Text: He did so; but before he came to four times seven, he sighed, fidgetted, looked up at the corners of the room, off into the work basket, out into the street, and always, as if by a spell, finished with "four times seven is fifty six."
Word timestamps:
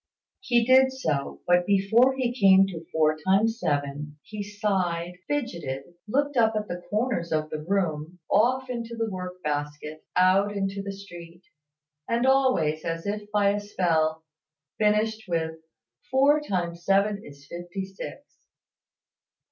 He 0.39 0.65
did 0.65 0.91
so; 0.91 1.41
but 1.45 1.67
before 1.67 2.15
he 2.15 2.33
came 2.33 2.65
to 2.69 2.87
four 2.91 3.19
times 3.23 3.59
seven, 3.59 4.17
he 4.23 4.41
sighed, 4.41 5.19
fidgetted, 5.29 5.83
looked 6.07 6.35
up 6.35 6.55
at 6.55 6.67
the 6.67 6.81
corners 6.89 7.31
of 7.31 7.51
the 7.51 7.59
room, 7.59 8.17
off 8.27 8.67
into 8.67 8.95
the 8.97 9.11
work 9.11 9.43
basket, 9.43 10.03
out 10.15 10.53
into 10.57 10.81
the 10.81 10.91
street, 10.91 11.43
and 12.09 12.25
always, 12.25 12.83
as 12.83 13.05
if 13.05 13.29
by 13.31 13.49
a 13.51 13.59
spell, 13.59 14.23
finished 14.79 15.25
with 15.27 15.59
"four 16.09 16.39
times 16.41 16.83
seven 16.83 17.23
is 17.23 17.45
fifty 17.45 17.85
six." 17.85 18.23